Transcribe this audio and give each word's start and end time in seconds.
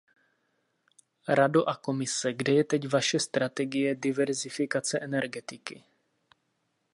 Rado 1.27 1.61
a 1.69 1.75
Komise, 1.77 2.33
kde 2.33 2.53
je 2.53 2.63
teď 2.63 2.87
vaše 2.93 3.19
strategie 3.19 3.95
diverzifikace 3.95 4.99
energetiky? 4.99 5.83